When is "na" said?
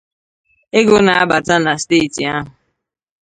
1.65-1.73